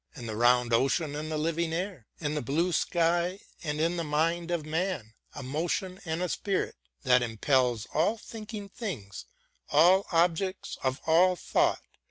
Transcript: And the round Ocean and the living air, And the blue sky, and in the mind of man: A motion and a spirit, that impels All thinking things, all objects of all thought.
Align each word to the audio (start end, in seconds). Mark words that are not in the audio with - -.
And 0.15 0.27
the 0.27 0.35
round 0.35 0.73
Ocean 0.73 1.15
and 1.15 1.31
the 1.31 1.37
living 1.37 1.71
air, 1.73 2.07
And 2.19 2.35
the 2.35 2.41
blue 2.41 2.71
sky, 2.73 3.39
and 3.63 3.79
in 3.79 3.97
the 3.97 4.03
mind 4.03 4.49
of 4.49 4.65
man: 4.65 5.13
A 5.35 5.43
motion 5.43 5.99
and 6.05 6.23
a 6.23 6.29
spirit, 6.29 6.75
that 7.03 7.21
impels 7.21 7.85
All 7.93 8.17
thinking 8.17 8.67
things, 8.67 9.25
all 9.69 10.07
objects 10.11 10.79
of 10.83 11.01
all 11.05 11.35
thought. 11.35 11.83